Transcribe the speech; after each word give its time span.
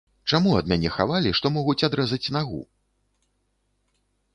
Чаму 0.35 0.53
ад 0.59 0.65
мяне 0.71 0.93
хавалі, 0.95 1.35
што 1.41 1.47
могуць 1.59 1.85
адрэзаць 1.91 2.23
нагу? 2.39 2.67